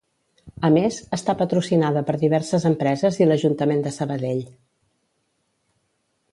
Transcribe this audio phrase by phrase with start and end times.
[0.69, 4.45] A més, està patrocinada per diverses empreses i l'Ajuntament de Sabadell.